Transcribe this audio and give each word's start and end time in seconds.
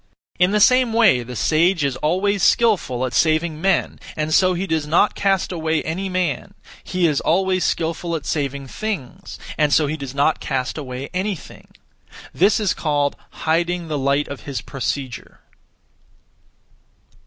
In 0.39 0.49
the 0.49 0.59
same 0.59 0.93
way 0.93 1.21
the 1.21 1.35
sage 1.35 1.83
is 1.83 1.95
always 1.97 2.41
skilful 2.41 3.05
at 3.05 3.13
saving 3.13 3.61
men, 3.61 3.99
and 4.17 4.33
so 4.33 4.55
he 4.55 4.65
does 4.65 4.87
not 4.87 5.13
cast 5.13 5.51
away 5.51 5.83
any 5.83 6.09
man; 6.09 6.55
he 6.83 7.05
is 7.05 7.21
always 7.21 7.63
skilful 7.63 8.15
at 8.15 8.25
saving 8.25 8.65
things, 8.65 9.37
and 9.59 9.71
so 9.71 9.85
he 9.85 9.95
does 9.97 10.15
not 10.15 10.39
cast 10.39 10.75
away 10.75 11.11
anything. 11.13 11.67
This 12.33 12.59
is 12.59 12.73
called 12.73 13.15
'Hiding 13.43 13.89
the 13.89 13.99
light 13.99 14.27
of 14.27 14.41
his 14.49 14.59
procedure.' 14.63 15.41